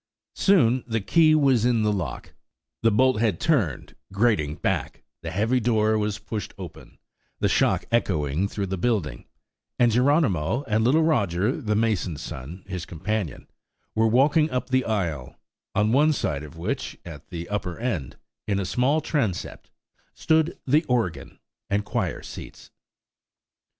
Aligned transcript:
Soon 0.33 0.83
the 0.87 0.99
key 0.99 1.35
was 1.35 1.63
in 1.63 1.83
the 1.83 1.93
lock, 1.93 2.33
the 2.81 2.89
bolt 2.89 3.19
had 3.21 3.39
turned, 3.39 3.95
grating, 4.11 4.55
back; 4.55 5.03
the 5.21 5.29
heavy 5.29 5.59
door 5.59 5.95
was 5.95 6.17
pushed 6.17 6.55
open, 6.57 6.97
the 7.39 7.47
shock 7.47 7.85
echoing 7.91 8.47
through 8.47 8.65
the 8.65 8.79
building; 8.79 9.25
and 9.77 9.91
Geronimo 9.91 10.63
and 10.63 10.83
little 10.83 11.03
Roger, 11.03 11.55
the 11.61 11.75
mason's 11.75 12.23
son, 12.23 12.63
his 12.65 12.83
companion, 12.87 13.45
were 13.93 14.07
walking 14.07 14.49
up 14.49 14.71
the 14.71 14.85
aisle; 14.85 15.35
on 15.75 15.91
one 15.91 16.13
side 16.13 16.41
of 16.41 16.57
which, 16.57 16.97
at 17.05 17.29
the 17.29 17.47
upper 17.49 17.77
end, 17.77 18.17
in 18.47 18.59
a 18.59 18.65
small 18.65 19.01
transept, 19.01 19.69
stood 20.15 20.57
the 20.65 20.83
organ 20.85 21.37
and 21.69 21.85
choir 21.85 22.23
seats. 22.23 22.71